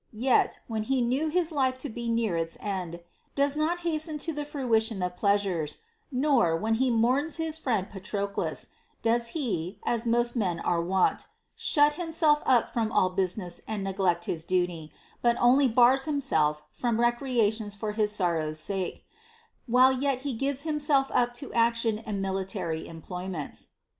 —yet, 0.31 0.57
when 0.67 0.81
he 0.81 0.99
knew 0.99 1.27
his 1.29 1.51
life 1.51 1.77
to 1.77 1.87
be 1.87 2.09
near 2.09 2.35
its 2.35 2.57
end, 2.59 3.01
does 3.35 3.55
not 3.55 3.81
hasten 3.81 4.17
to 4.17 4.33
the 4.33 4.43
fruition 4.43 5.03
of 5.03 5.15
pleasures, 5.15 5.77
nor, 6.11 6.55
when 6.57 6.73
he 6.73 6.89
mourns 6.89 7.37
for 7.37 7.43
his 7.43 7.59
friend 7.59 7.87
Patroclus, 7.91 8.69
does 9.03 9.27
he 9.37 9.79
(as 9.85 10.07
most 10.07 10.35
men 10.35 10.59
are 10.59 10.81
wont) 10.81 11.27
shut 11.55 11.93
himself 12.01 12.41
up 12.47 12.73
from 12.73 12.91
all 12.91 13.11
business 13.11 13.61
and 13.67 13.83
neglect 13.83 14.25
his 14.25 14.43
duty, 14.43 14.91
but 15.21 15.37
only 15.39 15.67
bars 15.67 16.05
him 16.05 16.19
self 16.19 16.63
from 16.71 16.99
recreations 16.99 17.75
for 17.75 17.91
his 17.91 18.11
sorrow's 18.11 18.59
sake, 18.59 19.05
while 19.67 19.91
yet 19.91 20.21
he 20.23 20.33
gives 20.33 20.63
himself 20.63 21.11
up 21.13 21.31
to 21.35 21.53
action 21.53 21.99
and 21.99 22.23
military 22.23 22.87
employments. 22.87 23.67